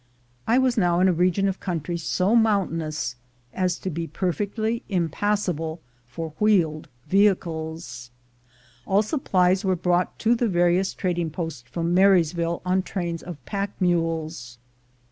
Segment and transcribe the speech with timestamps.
[0.47, 3.17] I was now in a region of country so mountainous
[3.53, 8.09] as to be perfectly impassable for wheeled vehicles.
[8.87, 13.79] All supplies were brought to the various trading posts from Marysville on trains of pack
[13.79, 14.57] mules.